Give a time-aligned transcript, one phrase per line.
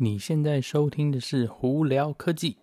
[0.00, 2.56] 你现在收听的是《胡聊科技》。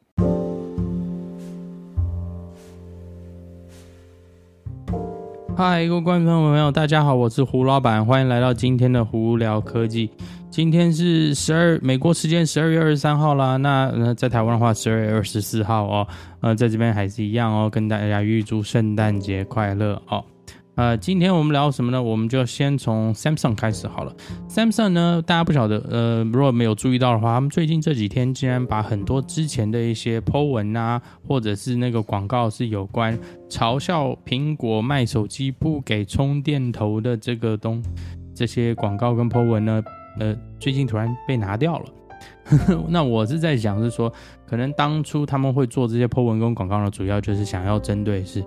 [5.53, 10.07] 嗨，各位观众朋友，大家好，我是胡老板，欢迎来到今天的《胡聊科技》。
[10.49, 16.07] 今天是十二美国时间十二月二十三号啦，那在台湾的话十二月二十四号哦，
[16.39, 20.23] 呃在这边还是一样哦，跟大家预祝圣诞节快乐哦。
[20.75, 22.03] 呃，今天我们聊什么呢？
[22.03, 24.13] 我们就先从 Samsung 开始好了。
[24.49, 33.17] Samsung 呢，大家不晓得，呃，如果没有注意到的话，他们最近这几天竟然把很多之前的一些 po 文啊，或者是那个广告是有关
[33.49, 37.81] 嘲笑苹果卖手机不给充电头的这个东，
[38.33, 39.81] 这些广告跟 po 文呢，
[40.19, 41.85] 呃，最近突然被拿掉了。
[42.89, 44.11] 那我是在想，是说，
[44.45, 48.43] 可能当初他们会做这些 po 文跟广告呢，主要就是想要针对是，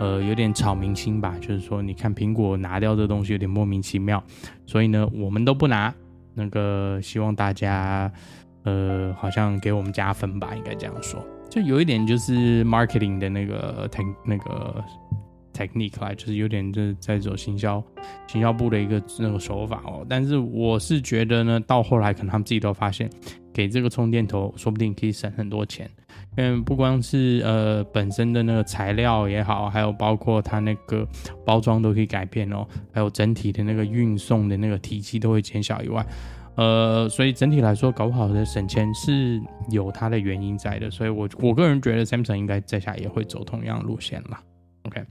[0.00, 4.20] 呃，有点炒明星吧，就是说，你看苹果拿掉这东西有点莫名其妙，
[4.66, 5.94] 所以呢，我们都不拿，
[6.34, 8.10] 那个希望大家，
[8.64, 14.82] 呃，好像给我们加分吧，应该这样说，就有一点就是 marketing 的那个 tech 那个。
[15.52, 17.84] technique 来就是有点就是在走行销，
[18.28, 20.06] 行销部的一个那个手法哦。
[20.08, 23.10] 但是我是觉得呢，到后来可能他们自己都发现，
[23.52, 25.90] 给这个充电头说不定可以省很多钱，
[26.36, 31.06] 嗯不光是呃本身的那个材料也好，还有包括它那个
[31.44, 36.06] 包装都可以改变哦，还有整体的那个运送的那个体积都会减小以外，
[36.54, 40.90] 呃，所以整体来说搞不好的省钱是有它的原因在的。
[40.90, 44.40] 所以我我个人觉得 Samsung 应该在下也会走同样路线啦。
[44.84, 45.04] OK。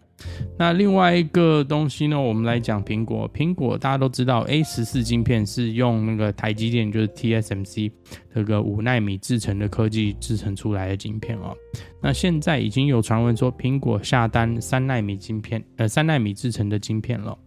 [0.57, 3.29] 那另外一个东西呢，我们来讲苹果。
[3.33, 7.91] 苹果大家都知道，A 十四晶片是用那个台积电，就是 TSMC
[8.33, 11.55] 这个五纳米制成的科技制成出来的晶片哦。
[12.01, 17.37] 那现在已经有传闻说，苹果下单三纳米晶片，呃，三纳米制成的晶片了。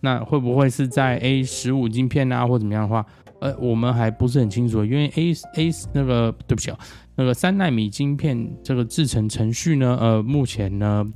[0.00, 3.04] 那会不会是在 A 十五晶片啊，或怎么样的话，
[3.40, 6.78] 呃，我们还不是很清楚，因为 A A 那个对不起啊，
[7.16, 11.12] 那个三纳米晶片这个制成程序呢，呃，目前呢。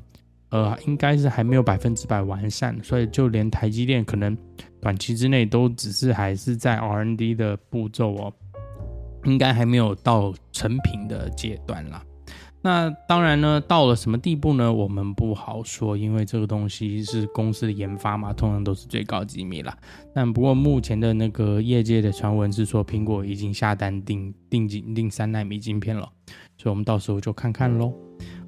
[0.50, 4.36] 呃，应该是还没有百分之百完善，所以就连台积电可能
[4.80, 8.32] 短期之内都只是还是在 R&D 的步骤哦，
[9.24, 12.02] 应该还没有到成品的阶段啦。
[12.60, 14.72] 那当然呢，到了什么地步呢？
[14.72, 19.76] 我们不好说，因为这个东西是公司的研发嘛，通常都是最高机密啦。
[20.12, 26.10] 但不过目前的那个业界的传闻是说，苹果已经下单订订订三纳米晶片了，
[26.56, 27.92] 所以我们到时候就看看喽。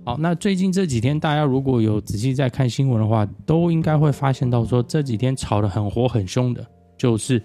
[0.02, 6.66] 好，那最近这几天，大家如果有仔细在看新闻的话，都应该会发现到说，这几天吵得很火很凶的，
[6.96, 7.42] 就是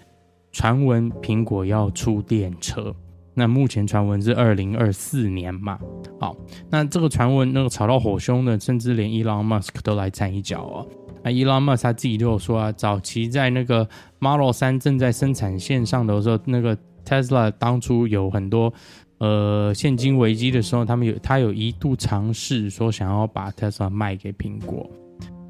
[0.52, 2.94] 传闻苹果要出电车。
[3.34, 5.78] 那目前传闻是二零二四年嘛。
[6.18, 6.34] 好，
[6.70, 10.88] 那这个传闻那个吵到火凶的，甚至连伊朗马斯克都来掺一脚哦。
[11.22, 13.86] 那伊朗马斯他自己就有说啊，早期在那个
[14.18, 16.74] Model 3正在生产线上的时候，那个
[17.04, 18.72] Tesla 当初有很多。
[19.18, 24.90] 呃，现金危机的时候，他们有他有一度尝试说想要把 Tesla 卖给苹果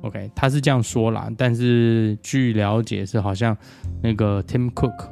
[0.02, 3.56] ，OK，他是这样说啦，但是据了解是好像
[4.00, 5.08] 那个 Tim Cook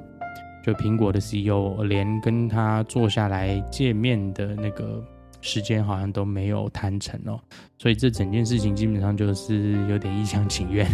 [0.64, 5.04] 就苹果的 CEO 连跟他坐下来见面的那个
[5.44, 7.38] 时间好像都没有谈成哦，
[7.76, 10.88] 所以这整件事情基本上就是有点一厢情愿，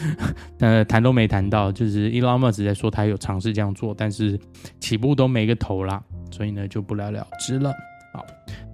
[0.60, 4.38] 呃，谈都没谈到，就是 Elon Musk 在说他有尝试这样做，但是
[4.78, 6.02] 起步都没个头啦。
[6.30, 7.72] 所以呢，就不了了之了。
[8.12, 8.26] 好，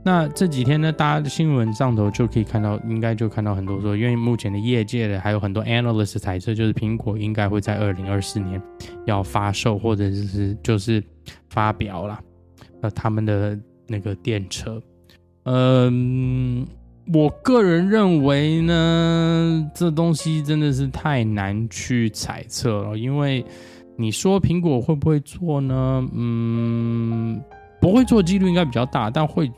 [0.05, 8.61] 那这几天呢，大家的新闻上头就可以看到，应该就看到很多说，因为目前的业界的还有很多 analyst 猜测，就是苹果应该会在二零二四年
[9.07, 11.01] 要发售，或者是就是
[11.51, 12.21] 发表了，
[12.81, 14.83] 呃，他们的那个电车。
[15.45, 16.67] 嗯，
[17.13, 23.45] 我个人认为呢，这东西真的是太难去猜测了，因为。
[23.97, 26.09] 你说苹果会不会做呢？
[26.15, 27.39] 嗯，
[27.83, 29.53] 不会做几率应该比较大，但会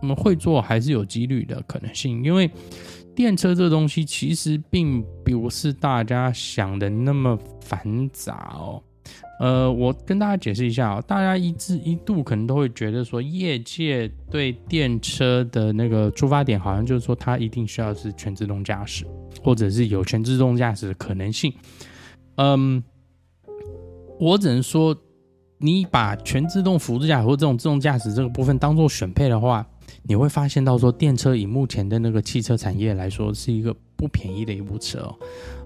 [0.00, 2.22] 不会做还是有几率的可能性。
[2.22, 2.48] 因为
[3.12, 8.80] 电车这东西其实并不是大家想的那么繁杂哦。
[9.40, 19.04] 呃，我跟大家解释一下哦，大家一直一度可能都会觉得说，业界对电车的那个出发点好像就是说，它一定需要是全自动驾驶，
[19.42, 21.52] 或者是有全自动驾驶的可能性。
[22.36, 22.82] 嗯。
[24.20, 24.96] 我只能说，
[25.58, 29.66] 你把全自动辅助驾驶或这种自动驾驶这个部分当做选配的话，
[30.04, 35.12] 你会发现到说，电车以目前的那个汽车产业来说，是一个不便宜的一部车。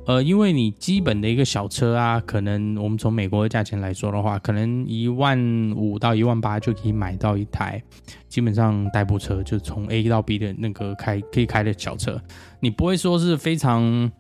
[0.07, 5.39] 呃，因为你基本的一个小车啊，可能我们从美国的价钱来说的话，可能一万
[5.77, 7.83] 五到一万八就可以买到一台，
[8.29, 12.21] 基本上代步车，就从 A 到 B 的那个开可以开的小车，
[12.61, 14.11] 你不会说是非常。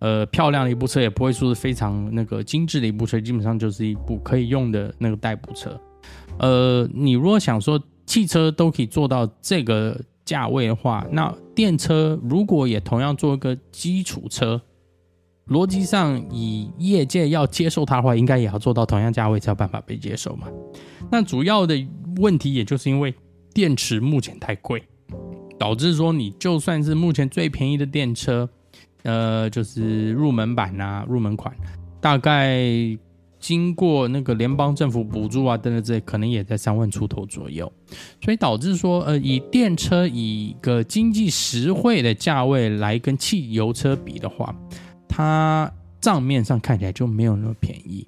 [0.00, 5.76] 呃，漂亮的一部车也不会说是非常那个精致的一部车，基本上就是一部可以用的那个代步车。
[6.38, 14.62] 呃，你如果想说汽车都可以做到这个价位的话，那电车如果也同样做一个基础车，
[15.48, 20.46] 逻辑上以业界要接受它的话，应该也要做到同样价位才有办法被接受嘛。
[21.10, 21.74] 那主要的
[22.16, 23.14] 问题也就是因为
[23.54, 24.82] 电池目前太贵，
[25.58, 28.48] 导致说你就算是目前最便宜的电车，
[29.04, 31.54] 呃，就是入门版啊，入门款，
[32.00, 32.60] 大概
[33.40, 37.72] 经过那个联邦政府补助啊等等这，可能也在三万出头左右，
[38.22, 44.54] 所以导致说，呃，以电车以一个经济实惠的价位来跟汽油车比的话，
[45.18, 45.68] 它
[46.00, 48.06] 账面上看起来就没有那么便宜。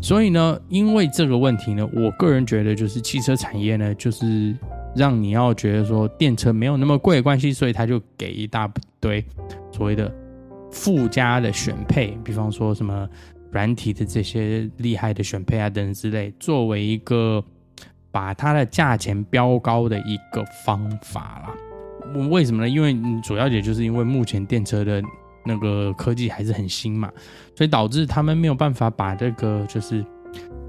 [0.00, 4.56] 所以呢，因为这个问题呢，我个人觉得就是汽车产业呢，就是
[4.96, 8.66] 让你要觉得说电车没有那么贵的关系，所以他就给一大
[8.98, 9.22] 堆
[9.70, 10.10] 所谓的
[10.72, 13.06] 附加的选配，比方说什么
[13.50, 17.44] 软体的这些厉害的选配啊等等之类，作为一个
[18.10, 21.54] 把它的价钱标高的一个方法啦。
[22.30, 22.68] 为什么呢？
[22.70, 25.02] 因为主要也就是因为目前电车的。
[25.48, 27.10] 那个科技还是很新嘛，
[27.56, 30.04] 所以导致他们没有办法把这个就是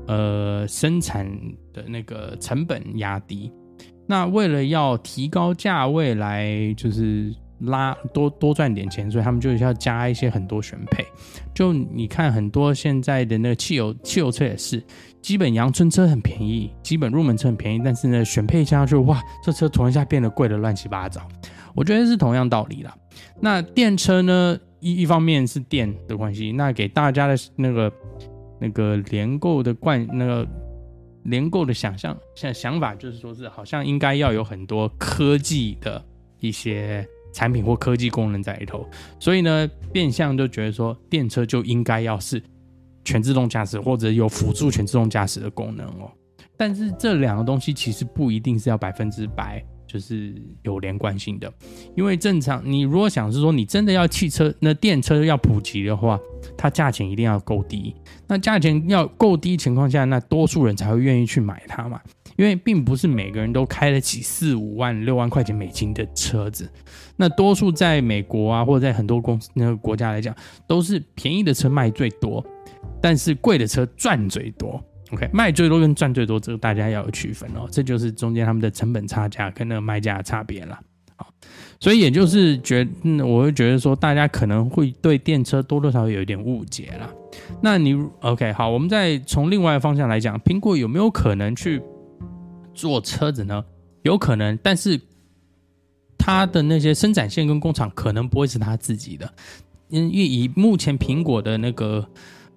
[0.08, 1.30] 呃生产
[1.74, 3.52] 的那个成本压低。
[4.08, 11.06] 那为了要提高价位来就是拉多多赚点钱，所以他们就要加一些很多选配。
[11.54, 14.82] 就你看很多现在的那个汽油汽油车也是，
[15.22, 21.22] 基本阳春车很便宜，基本入门车很便宜，但是呢选配加上去，哇，这车突然一下变得贵的乱七八糟。
[21.76, 22.96] 我觉得是同样道理啦。
[23.40, 24.58] 那电车呢？
[24.80, 27.92] 一一方面是电的关系，那给大家的那个
[28.60, 30.48] 那个联购的惯那个
[31.24, 36.04] 联购的想象现想法就是说是好像应该要有很多科技的
[36.40, 38.88] 一些产品或科技功能在里头，
[39.20, 42.42] 所以呢变相就觉得说电车就应该要是
[43.04, 46.12] 全自动驾驶或者有辅助全自动驾驶的功能哦，
[46.58, 49.64] 但是这两个东西其实不一定是要百分之百。
[49.92, 51.52] 就是有连贯性的，
[51.98, 56.20] 因为正常你如果想是说你真的要汽车，那电车要普及的话，
[56.56, 57.96] 它价钱一定要够低。
[58.28, 62.00] 那价钱要够低情况下，那多数人才会愿意去买它嘛。
[62.38, 66.70] 因为并不是每个人都开得起四五万、六万块钱美金的车子。
[67.18, 70.34] 那多数在美国啊，或者在很多公司那个国家来讲，
[70.68, 72.46] 都是便宜的车卖最多，
[73.02, 74.82] 但是贵的车赚最多。
[75.12, 80.80] OK，卖最多跟赚最多，这个大家要有区分哦，这就是中间他们的成本差价跟那个卖价的差别了。
[81.16, 81.34] 好，
[81.80, 87.10] 所以也就是觉得，嗯，我会觉得说，大家可能会对电车多多少少有一点误解了。
[87.60, 91.82] 那你 OK，好，我们再从另外一方向来讲，苹果有没有可能去
[92.76, 93.66] 做车子呢？
[94.04, 95.00] 有可能，但是
[96.20, 99.34] 它的那些生产线跟工厂可能不会是他自己的，
[99.88, 102.08] 因为以目前苹果的那个。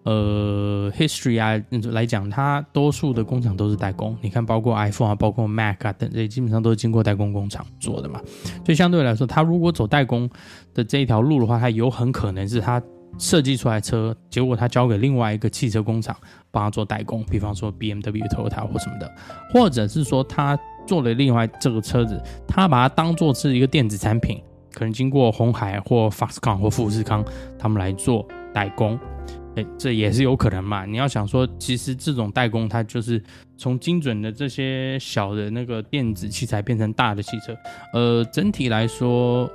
[0.04, 1.62] 呃，history 啊
[1.92, 4.16] 来讲，它多数的工厂都是代工。
[4.20, 8.20] 你看，包括 iPhone 啊，包括 Mac 啊等这，基本上都是经过代工工厂做的嘛。
[8.64, 10.28] 所以相对来说，它如果走代工
[10.74, 12.82] 的这一条路的话，它有很可能是它
[13.16, 16.16] 设计出来车，结果它交给另外一个汽车工厂
[16.50, 19.08] 帮他做代工，比方说 BMW、Toyota 或什么的，
[19.52, 27.24] 或者是说他做了另外这个车子，他把它当做是一个电子产品，可能经过红海或 Foxconn 或富士康
[27.56, 28.98] 他们来做代工。
[29.54, 30.86] 哎，这也是有可能嘛？
[30.86, 33.22] 你要想说，其实这种代工，它就是
[33.58, 37.54] 从精准的这些小的那个电子器材变成大的汽车。
[37.92, 39.50] 呃，整体来说，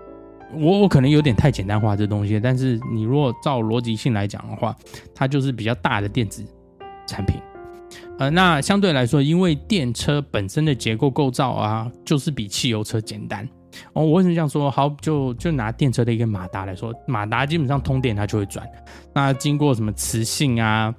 [0.53, 4.75] 我我可能有点太简单化这东西，但是你如果照逻辑性来讲的话，
[5.15, 6.45] 它就是比较大的电子
[7.07, 7.37] 产品。
[8.19, 13.47] 呃，那相对来说，因为电车本身的结构构造啊，就是比汽油车简单。
[13.93, 14.69] 哦，我为什么这样说？
[14.71, 18.67] 好，就就拿电车的一个马达来说，马达基本上通电它就会转，
[19.13, 20.93] 那经过什么磁性啊，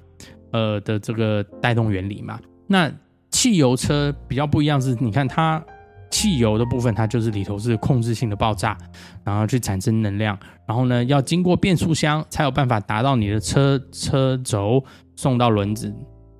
[0.51, 2.39] 呃的这个带动原理嘛。
[2.67, 2.91] 那
[3.31, 5.63] 汽油车比较不一样是，你看它
[6.09, 8.77] 汽油的部分，它就是里头是控制性的爆炸，
[9.23, 14.83] 然后去产生能量，然后呢要经过变速箱才有办法达到你的车车轴
[15.15, 15.93] 送到轮子，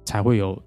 [0.05, 0.59] 才会有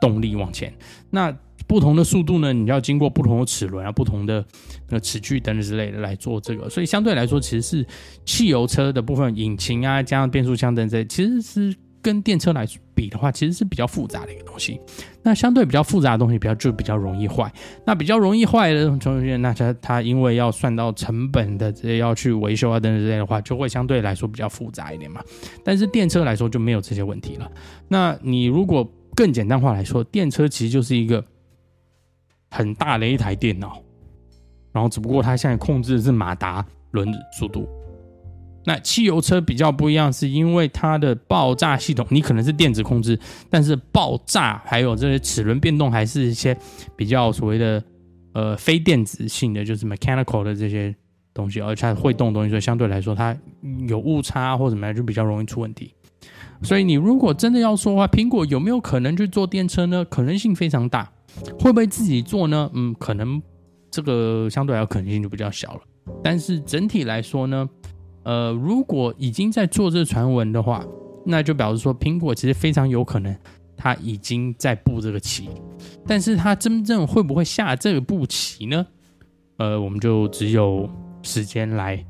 [0.00, 0.72] 动力往前。
[1.10, 1.34] 那
[1.66, 4.44] 不同的速度呢，你要经过不同的齿轮啊、不同的
[4.88, 7.86] 那个齿距等等之类的来做这个，所以相对来说，其实是
[8.24, 14.80] 汽油车的部分，引擎啊加上变速箱等等，其实是跟电车来比的话，其实是比较复杂的一个东西。
[15.24, 17.52] 那相对比较复杂的东西，比较就比较容易坏。
[17.84, 25.20] 那比较容易坏的东西，那它它因为要算到成本的这些要去维修啊等等之类的话，就会相对来说比较复杂一点嘛。
[25.64, 27.50] 但是电车来说就没有这些问题了。
[27.88, 31.24] 那你如果更简单化来说，电车其实就是一个。
[32.56, 33.82] 很大的一台电脑，
[34.72, 37.68] 然后只不过它现在控制的是马达轮子速度，
[38.64, 43.18] 那汽油车比较不一样，是因为它的爆炸系统，你可能是电子控制，
[43.50, 46.56] 但是爆炸还有这些齿轮变动，还是一些
[46.96, 47.84] 比较所谓的
[48.32, 50.96] 呃非电子性的，就是 mechanical 的这些
[51.34, 53.36] 东西，而且它会动的东西，所以相对来说它
[53.86, 55.92] 有误差或怎么样，就比较容易出问题。
[56.62, 60.02] 所以你如果真的要说的话，苹果有没有可能去做电车呢？
[60.06, 61.12] 可能性非常大。
[61.58, 62.70] 会不会自己做呢？
[62.74, 63.40] 嗯，可能
[63.90, 65.80] 这个相对来说可能性就比较小了。
[66.22, 67.68] 但是整体来说呢？
[68.24, 70.84] 呃，如果已经在做这传闻的话，
[71.24, 73.36] 那就表示说苹果其实非常有可能
[73.76, 75.48] 它已经在布这个棋，
[76.06, 78.84] 但是它真正会不会下这个步棋呢？
[79.58, 80.90] 呃，我们就只有
[81.22, 82.04] 时间来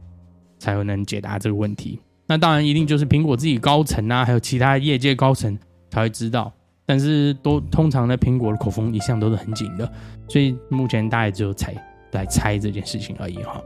[0.58, 2.00] 才有能解答这个问题。
[2.26, 5.58] 那当然一定就是苹果自己高层啊，还有其他业界高层
[5.90, 6.52] 才会知道。
[6.86, 9.90] 但是都通常呢，苹果的口风一向都是很紧的，
[10.28, 11.74] 所以目前大家也只有猜
[12.12, 13.60] 来猜这件事情而已哈。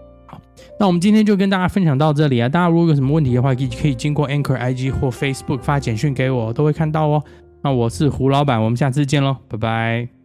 [0.78, 2.48] 那我们今天就跟大家分享到这里啊！
[2.48, 7.22] 大家如果有什么问题的话，可以可以经过 Anchor IG 或 Facebook 发简讯给我，都会看到哦。
[7.62, 10.19] 那我是胡老板，我们下次见喽，拜拜。